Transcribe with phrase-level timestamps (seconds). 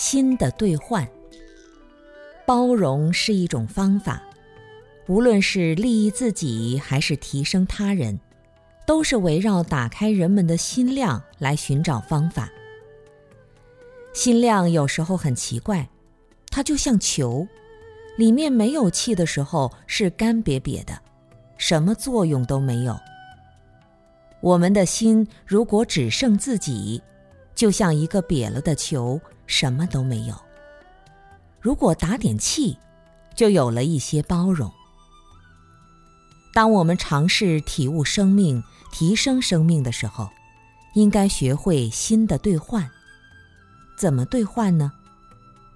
[0.00, 1.06] 心的兑换。
[2.46, 4.22] 包容是一种方法，
[5.08, 8.18] 无论是利益自己还是提升他人，
[8.86, 12.50] 都是围绕打开人们的心量来寻找方法。
[14.14, 15.86] 心量有时候很奇怪，
[16.48, 17.46] 它就像球，
[18.16, 20.98] 里面没有气的时候是干瘪瘪的，
[21.58, 22.98] 什么作用都没有。
[24.40, 27.02] 我们的心如果只剩自己，
[27.54, 29.20] 就像一个瘪了的球，
[29.50, 30.34] 什么都没有。
[31.60, 32.78] 如果打点气，
[33.34, 34.70] 就有了一些包容。
[36.54, 40.30] 当我们尝试体悟生命、提升生命的时候，
[40.94, 42.88] 应该学会新的兑换。
[43.98, 44.92] 怎么兑换呢？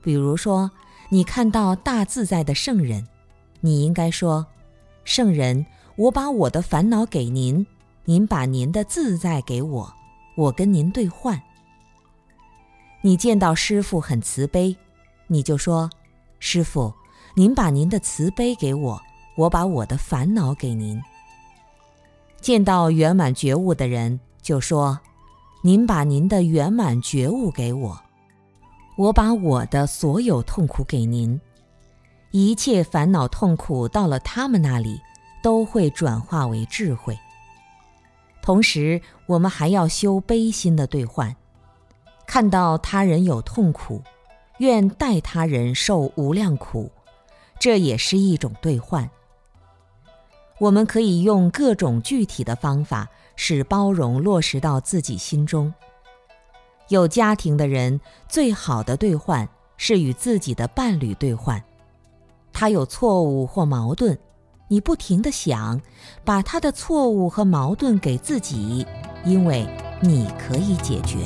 [0.03, 0.71] 比如说，
[1.09, 3.09] 你看到大自在的圣人，
[3.61, 4.47] 你应该说
[5.05, 5.67] ：“圣人，
[5.97, 7.67] 我把我的烦恼给您，
[8.05, 9.95] 您把您的自在给我，
[10.37, 11.43] 我跟您兑换。”
[13.07, 14.75] 你见到师傅很慈悲。
[15.27, 15.91] 你就说
[16.41, 16.91] ：“师傅，
[17.35, 18.99] 您把您的慈悲给我，
[19.37, 20.99] 我把我的烦恼给您。”
[22.41, 24.99] 见到圆满觉悟的人，就说
[25.61, 28.03] ：“您把您的圆满觉悟给我，
[28.97, 31.39] 我把我的所有痛苦给您。
[32.31, 34.99] 一切烦恼痛苦到了他们那里，
[35.43, 37.19] 都会转化为智慧。
[38.41, 41.37] 同时，我们还要修悲心的兑换，
[42.27, 44.03] 看到他人有痛苦。”
[44.59, 46.89] 愿代他人受无量苦，
[47.59, 49.11] 这也是一种兑换。
[50.61, 55.75] 我们可以用各种具体的方法，使包容落实到自己心中。
[56.89, 61.61] 有家庭的人，最好的兑换是与自己的伴侣兑换。
[62.53, 64.17] 他有错误或矛盾，
[64.69, 65.81] 你不停的想，
[66.25, 68.87] 把他的错误和矛盾给自己，
[69.25, 69.67] 因为
[70.01, 71.19] 你可以解决。